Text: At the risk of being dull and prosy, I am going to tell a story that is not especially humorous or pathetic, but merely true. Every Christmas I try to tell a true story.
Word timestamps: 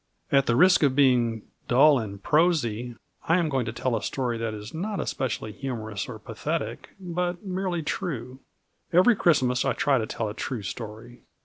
At 0.31 0.47
the 0.47 0.55
risk 0.55 0.81
of 0.81 0.95
being 0.95 1.43
dull 1.67 1.99
and 1.99 2.23
prosy, 2.23 2.95
I 3.27 3.37
am 3.37 3.49
going 3.49 3.67
to 3.67 3.71
tell 3.71 3.95
a 3.95 4.01
story 4.01 4.35
that 4.39 4.51
is 4.51 4.73
not 4.73 4.99
especially 4.99 5.51
humorous 5.51 6.09
or 6.09 6.17
pathetic, 6.17 6.95
but 6.99 7.45
merely 7.45 7.83
true. 7.83 8.39
Every 8.91 9.15
Christmas 9.15 9.63
I 9.63 9.73
try 9.73 9.99
to 9.99 10.07
tell 10.07 10.27
a 10.27 10.33
true 10.33 10.63
story. 10.63 11.21